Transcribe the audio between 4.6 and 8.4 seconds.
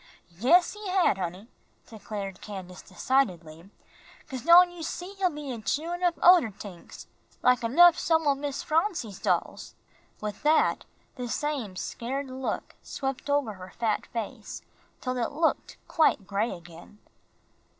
you see, he'll be a chewin' up oder tings, like enough some o'